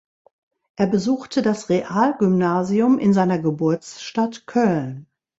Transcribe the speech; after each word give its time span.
Er 0.77 0.87
besuchte 0.87 1.43
das 1.43 1.69
Realgymnasium 1.69 2.97
in 2.97 3.13
seiner 3.13 3.37
Geburtsstadt 3.37 4.47
Köln. 4.47 5.05